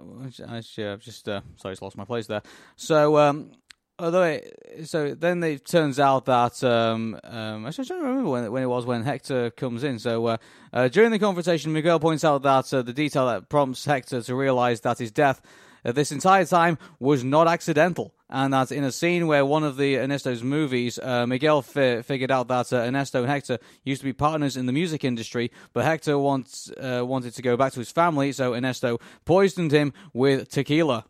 [0.48, 2.42] I've just uh, sorry, just lost my place there.
[2.76, 3.50] So, um,
[3.98, 8.52] although it, so then it turns out that um, um, actually I don't remember when,
[8.52, 9.98] when it was when Hector comes in.
[9.98, 10.36] So uh,
[10.72, 14.34] uh, during the confrontation, Miguel points out that uh, the detail that prompts Hector to
[14.34, 15.42] realize that his death
[15.88, 18.14] uh, this entire time was not accidental.
[18.30, 22.30] And that in a scene where one of the Ernesto's movies, uh, Miguel fi- figured
[22.30, 25.84] out that uh, Ernesto and Hector used to be partners in the music industry, but
[25.84, 30.50] Hector wants, uh, wanted to go back to his family, so Ernesto poisoned him with
[30.50, 31.06] tequila.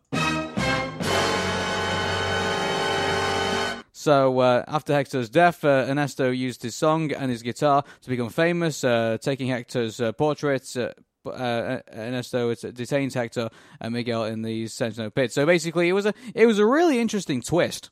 [3.91, 8.29] So uh, after Hector's death, uh, Ernesto used his song and his guitar to become
[8.29, 10.77] famous, uh, taking Hector's uh, portraits.
[11.29, 15.31] Uh, uh, Ernesto detains Hector and Miguel in the cenote pit.
[15.31, 17.89] So basically, it was a it was a really interesting twist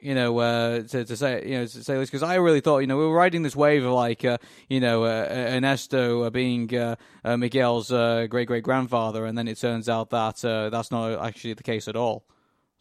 [0.00, 2.80] you know, uh, to, to say, you know, to say this because I really thought,
[2.80, 4.36] you know, we were riding this wave of like, uh,
[4.68, 6.68] you know, uh, Ernesto being
[7.24, 11.88] Miguel's great great grandfather, and then it turns out that that's not actually the case
[11.88, 12.26] at all.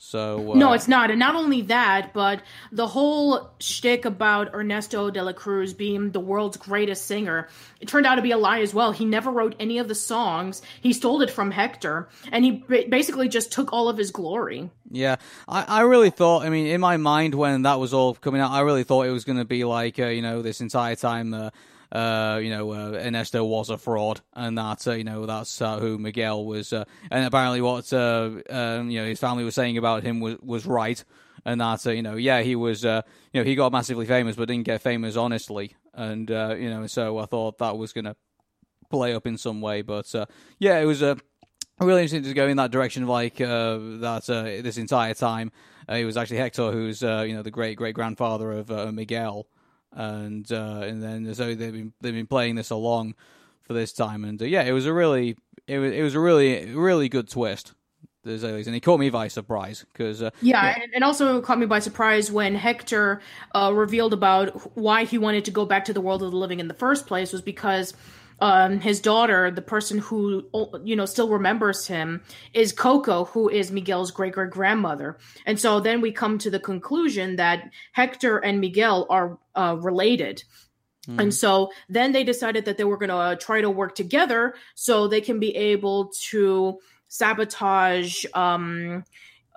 [0.05, 2.41] So uh, no, it's not, and not only that, but
[2.73, 7.47] the whole shtick about Ernesto de la Cruz being the world's greatest singer,
[7.79, 8.91] it turned out to be a lie as well.
[8.91, 10.61] He never wrote any of the songs.
[10.81, 12.51] He stole it from Hector, and he
[12.89, 14.69] basically just took all of his glory.
[14.91, 15.15] Yeah,
[15.47, 16.43] I, I really thought.
[16.43, 19.11] I mean, in my mind when that was all coming out, I really thought it
[19.11, 21.33] was going to be like, uh, you know, this entire time.
[21.33, 21.49] Uh,
[21.93, 25.79] uh, you know, uh, Ernesto was a fraud, and that uh, you know that's uh,
[25.79, 29.77] who Miguel was, uh, and apparently what uh, um, you know his family was saying
[29.77, 31.03] about him was was right,
[31.45, 33.03] and that you know yeah he was you
[33.35, 37.25] know he got massively famous but didn't get famous honestly, and you know so I
[37.25, 38.15] thought that was gonna
[38.89, 40.11] play up in some way, but
[40.57, 41.15] yeah it was a.
[41.79, 44.23] Really interesting to go in that direction like that
[44.63, 45.51] this entire time.
[45.89, 49.47] it was actually Hector who's you know the great great grandfather of Miguel,
[49.95, 53.15] and uh, and then so they've been they've been playing this along
[53.61, 56.19] for this time, and uh, yeah, it was a really it was it was a
[56.19, 57.73] really really good twist.
[58.25, 61.79] and he caught me by surprise because uh, yeah, yeah, and also caught me by
[61.79, 63.21] surprise when Hector
[63.55, 66.59] uh, revealed about why he wanted to go back to the world of the living
[66.59, 67.93] in the first place was because
[68.39, 70.47] um, his daughter, the person who
[70.83, 72.21] you know still remembers him,
[72.53, 75.17] is Coco, who is Miguel's great great grandmother.
[75.45, 80.43] And so then we come to the conclusion that Hector and Miguel are uh, related.
[81.07, 81.21] Mm.
[81.21, 85.07] And so then they decided that they were going to try to work together so
[85.07, 89.03] they can be able to sabotage um,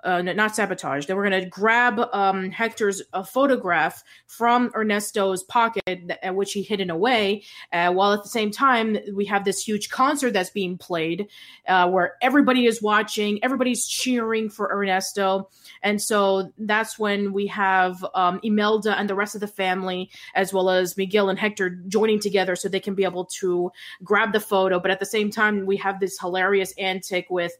[0.07, 1.05] uh, not sabotage.
[1.05, 5.83] They were going to grab um, Hector's uh, photograph from Ernesto's pocket,
[6.23, 7.43] at which he hidden away.
[7.73, 11.27] Uh, while at the same time, we have this huge concert that's being played,
[11.67, 15.49] uh, where everybody is watching, everybody's cheering for Ernesto,
[15.83, 20.53] and so that's when we have um, Imelda and the rest of the family, as
[20.53, 23.71] well as Miguel and Hector, joining together so they can be able to
[24.03, 24.79] grab the photo.
[24.79, 27.51] But at the same time, we have this hilarious antic with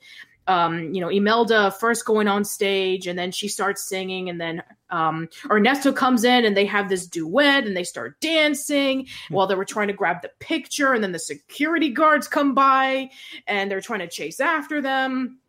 [0.48, 4.64] um, you know, Imelda first going on stage and then she starts singing and then
[4.90, 9.56] um, Ernesto comes in and they have this duet and they start dancing while they
[9.56, 13.10] were trying to grab the picture and then the security guards come by
[13.46, 15.40] and they're trying to chase after them.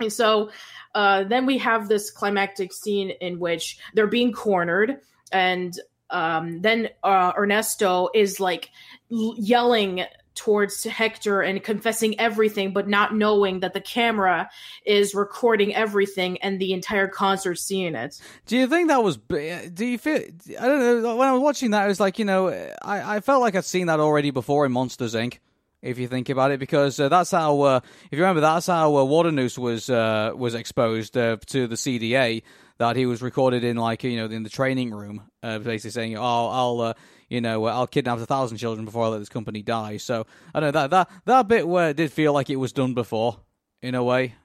[0.00, 0.50] And so
[0.94, 5.00] uh, then we have this climactic scene in which they're being cornered
[5.32, 5.78] and
[6.10, 8.70] um, then uh, Ernesto is like
[9.08, 14.48] yelling towards Hector and confessing everything, but not knowing that the camera
[14.84, 18.20] is recording everything and the entire concert seeing it.
[18.46, 19.16] Do you think that was?
[19.16, 20.22] Do you feel?
[20.60, 21.16] I don't know.
[21.16, 22.48] When I was watching that, it was like you know,
[22.82, 25.38] I, I felt like I'd seen that already before in Monsters Inc.
[25.82, 28.96] If you think about it, because uh, that's how, uh, if you remember, that's how
[28.96, 32.42] uh, Waternoose was uh, was exposed uh, to the CDA.
[32.78, 36.16] That he was recorded in, like you know, in the training room, uh, basically saying,
[36.16, 36.94] "Oh, I'll."
[37.34, 39.96] You know, I'll kidnap a thousand children before I let this company die.
[39.96, 42.94] So I know that that that bit where it did feel like it was done
[42.94, 43.40] before,
[43.82, 44.36] in a way.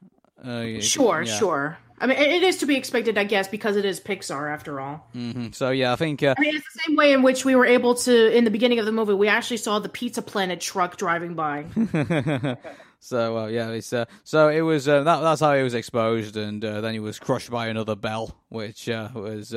[0.44, 1.38] Uh, sure, yeah.
[1.38, 1.78] sure.
[2.02, 5.08] I mean, it is to be expected, I guess, because it is Pixar after all.
[5.16, 5.52] Mm-hmm.
[5.52, 6.24] So yeah, I think.
[6.24, 8.52] Uh, I mean, it's the same way in which we were able to, in the
[8.52, 11.66] beginning of the movie, we actually saw the Pizza Planet truck driving by.
[13.00, 16.38] so uh, yeah, it's uh, so it was uh, that, that's how he was exposed,
[16.38, 19.54] and uh, then he was crushed by another bell, which uh, was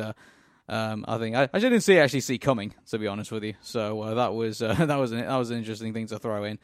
[0.69, 3.55] um, I think I, I didn't see actually see coming to be honest with you.
[3.63, 6.45] So uh, that was uh, that was an, that was an interesting thing to throw
[6.45, 6.59] in.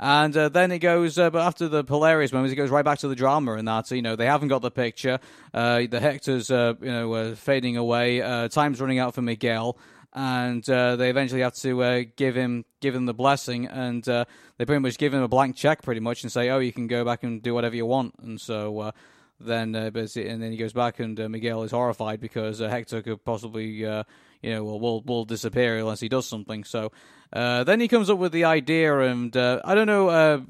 [0.00, 2.98] And uh, then it goes, uh, but after the hilarious moments, it goes right back
[2.98, 3.88] to the drama and that.
[3.92, 5.20] You know, they haven't got the picture.
[5.52, 8.18] Uh, the Hector's, uh, you know, fading away.
[8.48, 9.78] time's running out for Miguel,
[10.12, 14.98] and they eventually have to give him give him the blessing, and they pretty much
[14.98, 17.40] give him a blank check, pretty much, and say, "Oh, you can go back and
[17.40, 18.92] do whatever you want." And so
[19.40, 23.02] then uh, and then he goes back, and uh, Miguel is horrified because uh, Hector
[23.02, 24.04] could possibly, uh,
[24.42, 26.64] you know will will, will disappear unless he does something.
[26.64, 26.92] So
[27.32, 30.44] uh, then he comes up with the idea, and uh, I don't know,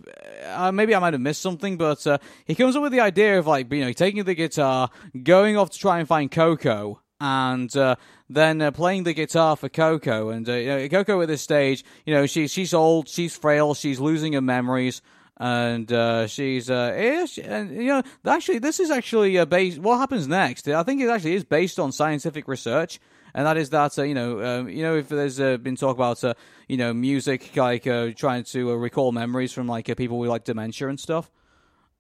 [0.73, 2.07] maybe I might have missed something, but
[2.45, 4.91] he comes up with the idea of like you know taking the guitar,
[5.23, 7.97] going off to try and find Coco, and uh,
[8.29, 10.31] then uh, playing the guitar for Coco.
[10.31, 13.75] And uh, you know, Coco at this stage, you know, she's she's old, she's frail,
[13.75, 15.01] she's losing her memories.
[15.37, 19.79] And uh, she's, uh, yeah, she, and you know, actually, this is actually uh, based.
[19.81, 20.69] What happens next?
[20.69, 23.01] I think it actually is based on scientific research,
[23.35, 25.97] and that is that uh, you know, um, you know, if there's uh, been talk
[25.97, 26.35] about uh,
[26.69, 30.31] you know music like uh, trying to uh, recall memories from like uh, people with
[30.31, 31.31] like dementia and stuff,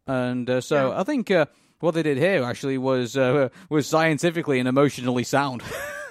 [0.06, 1.00] and uh, so yeah.
[1.00, 1.46] I think uh,
[1.80, 5.62] what they did here actually was uh, was scientifically and emotionally sound.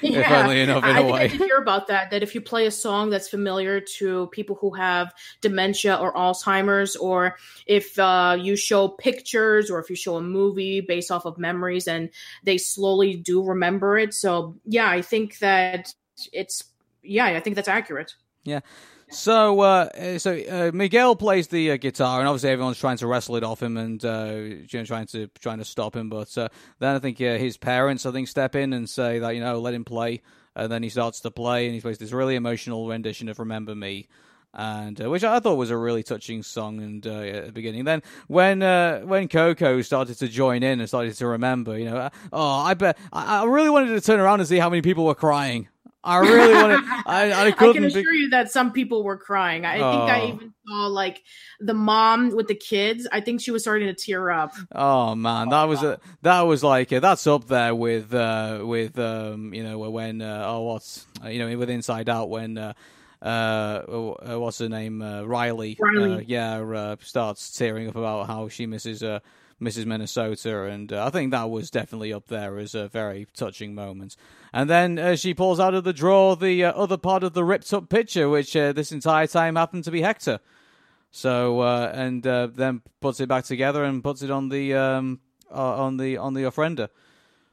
[0.00, 0.28] yeah.
[0.28, 1.20] Funnily enough, in I, a way.
[1.20, 2.10] I did hear about that.
[2.10, 6.96] That if you play a song that's familiar to people who have dementia or Alzheimer's,
[6.96, 7.36] or
[7.66, 11.88] if uh, you show pictures or if you show a movie based off of memories,
[11.88, 12.10] and
[12.44, 14.14] they slowly do remember it.
[14.14, 15.92] So yeah, I think that
[16.32, 16.64] it's
[17.02, 18.14] yeah, I think that's accurate.
[18.44, 18.60] Yeah.
[19.08, 23.36] So, uh, so uh, Miguel plays the uh, guitar, and obviously everyone's trying to wrestle
[23.36, 26.08] it off him and uh, trying to trying to stop him.
[26.08, 26.48] But uh,
[26.80, 29.60] then I think uh, his parents, I think, step in and say that you know
[29.60, 30.22] let him play,
[30.56, 33.74] and then he starts to play, and he plays this really emotional rendition of "Remember
[33.74, 34.08] Me."
[34.56, 36.80] and uh, which I thought was a really touching song.
[36.80, 40.88] And uh, at the beginning, then when uh, when Coco started to join in and
[40.88, 44.40] started to remember, you know, oh, I bet I, I really wanted to turn around
[44.40, 45.68] and see how many people were crying
[46.04, 47.02] I really want to.
[47.06, 49.64] I, I, I, can assure be- you that some people were crying.
[49.64, 49.90] I oh.
[49.92, 50.28] think I oh.
[50.28, 51.22] even saw like
[51.60, 53.08] the mom with the kids.
[53.10, 54.52] I think she was starting to tear up.
[54.72, 58.98] Oh man, that was a that was like uh, that's up there with uh with
[58.98, 62.58] um you know when uh, oh what's uh, you know with Inside Out when.
[62.58, 62.72] Uh,
[63.22, 65.00] uh, uh what's her name?
[65.00, 65.76] Uh, Riley.
[65.80, 66.14] Riley.
[66.16, 69.20] Uh, yeah, uh, starts tearing up about how she misses uh,
[69.60, 69.86] Mrs.
[69.86, 74.14] Minnesota, and uh, I think that was definitely up there as a very touching moment.
[74.52, 77.44] And then uh, she pulls out of the drawer the uh, other part of the
[77.44, 80.40] ripped up picture, which uh, this entire time happened to be Hector.
[81.10, 85.20] So uh, and uh, then puts it back together and puts it on the um,
[85.50, 86.90] on the on the ofrenda.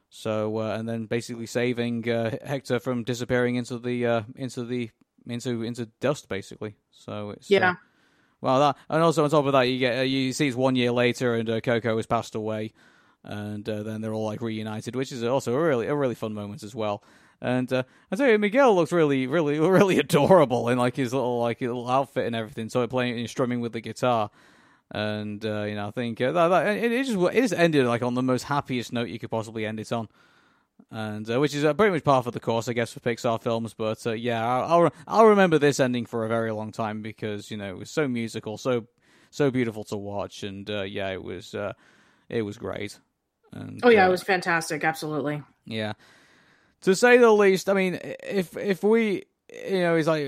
[0.10, 4.92] So and then basically saving Hector from disappearing into the into the
[5.26, 6.76] into into dust, basically.
[6.92, 7.76] So it's yeah.
[8.44, 10.76] Well, that and also on top of that, you get uh, you see it's one
[10.76, 12.74] year later, and uh, Coco has passed away,
[13.24, 16.34] and uh, then they're all like reunited, which is also a really a really fun
[16.34, 17.02] moment as well.
[17.40, 21.40] And uh, I tell you, Miguel looks really, really, really adorable in like his little
[21.40, 22.68] like little outfit and everything.
[22.68, 24.30] So playing and strumming with the guitar,
[24.92, 27.86] and uh, you know, I think uh, that, that it, it just it just ended
[27.86, 30.10] like on the most happiest note you could possibly end it on
[30.92, 33.42] and uh, which is uh, pretty much par for the course, I guess, for Pixar
[33.42, 33.74] films.
[33.74, 37.50] But uh, yeah, I'll, I'll, I'll remember this ending for a very long time because
[37.50, 38.88] you know it was so musical, so
[39.32, 41.74] so beautiful to watch, and uh, yeah, it was uh,
[42.30, 43.00] it was great.
[43.52, 45.42] And, oh yeah, it uh, was fantastic, absolutely.
[45.66, 45.94] Yeah,
[46.82, 47.70] to say the least.
[47.70, 49.24] I mean, if if we
[49.70, 50.28] you know, he's like,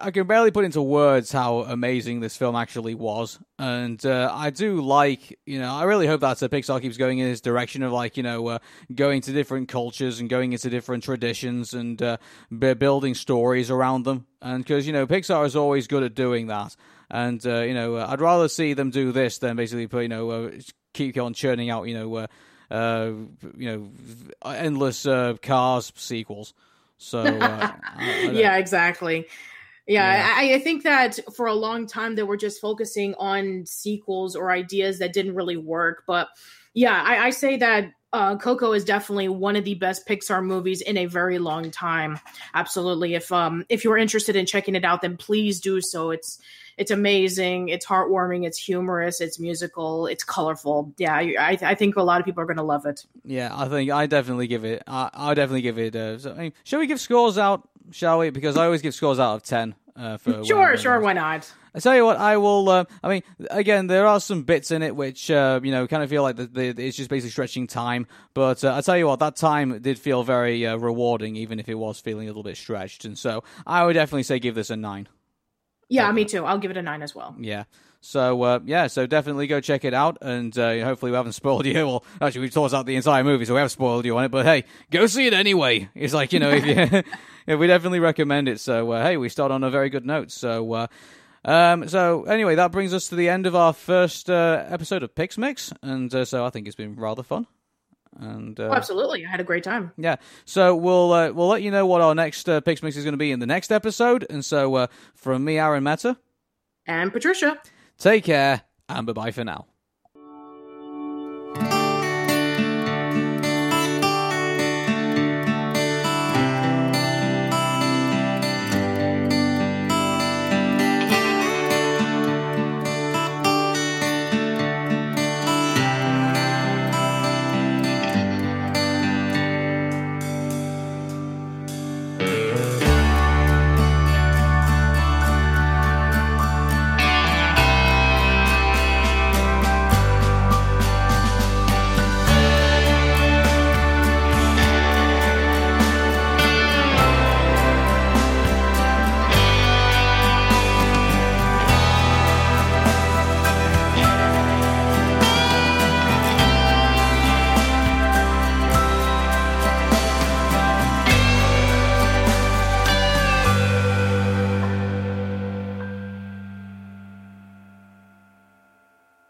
[0.00, 3.38] I can barely put into words how amazing this film actually was.
[3.58, 7.18] And uh, I do like, you know, I really hope that uh, Pixar keeps going
[7.18, 8.58] in this direction of like, you know, uh,
[8.94, 12.16] going to different cultures and going into different traditions and uh,
[12.50, 14.26] building stories around them.
[14.40, 16.74] And because, you know, Pixar is always good at doing that.
[17.10, 20.50] And, uh, you know, I'd rather see them do this than basically, you know, uh,
[20.92, 22.26] keep on churning out, you know,
[22.70, 23.12] uh,
[23.56, 23.90] you know,
[24.44, 25.04] endless
[25.42, 26.54] Cars sequels.
[26.98, 27.72] So uh,
[28.32, 29.26] yeah, exactly.
[29.86, 30.34] Yeah, yeah.
[30.36, 34.50] I, I, think that for a long time they were just focusing on sequels or
[34.50, 36.04] ideas that didn't really work.
[36.06, 36.28] But
[36.72, 40.80] yeah, I, I say that uh, Coco is definitely one of the best Pixar movies
[40.80, 42.20] in a very long time.
[42.54, 43.14] Absolutely.
[43.14, 46.10] If um if you're interested in checking it out, then please do so.
[46.10, 46.38] It's
[46.76, 47.68] it's amazing.
[47.68, 48.46] It's heartwarming.
[48.46, 49.20] It's humorous.
[49.20, 50.06] It's musical.
[50.06, 50.92] It's colorful.
[50.96, 53.06] Yeah, I, I think a lot of people are going to love it.
[53.24, 54.82] Yeah, I think I definitely give it.
[54.86, 55.94] I, I definitely give it.
[55.94, 57.68] Uh, so, I mean, shall we give scores out?
[57.90, 58.30] Shall we?
[58.30, 59.74] Because I always give scores out of ten.
[59.96, 61.52] Uh, for sure, sure, why not?
[61.74, 62.68] I tell you what, I will.
[62.68, 66.02] Uh, I mean, again, there are some bits in it which uh, you know kind
[66.02, 68.06] of feel like the, the, it's just basically stretching time.
[68.32, 71.68] But uh, I tell you what, that time did feel very uh, rewarding, even if
[71.68, 73.04] it was feeling a little bit stretched.
[73.04, 75.08] And so, I would definitely say give this a nine.
[75.88, 76.44] Yeah, me too.
[76.44, 77.34] I'll give it a nine as well.
[77.38, 77.64] Yeah.
[78.00, 81.64] So uh, yeah, so definitely go check it out, and uh, hopefully we haven't spoiled
[81.64, 81.86] you.
[81.86, 84.30] Well, actually, we've talked about the entire movie, so we have spoiled you on it.
[84.30, 85.88] But hey, go see it anyway.
[85.94, 86.74] It's like you know, if you,
[87.46, 88.60] yeah, we definitely recommend it.
[88.60, 90.30] So uh, hey, we start on a very good note.
[90.30, 90.88] So.
[91.44, 95.14] Um, so anyway, that brings us to the end of our first uh, episode of
[95.14, 97.46] Pix Mix, and uh, so I think it's been rather fun.
[98.18, 99.92] And uh, oh, absolutely, I had a great time.
[99.98, 103.04] Yeah, so we'll uh, we'll let you know what our next uh, Pix Mix is
[103.04, 104.24] going to be in the next episode.
[104.30, 106.16] And so uh, from me, Aaron Meta,
[106.86, 107.58] and Patricia,
[107.98, 109.66] take care and bye bye for now.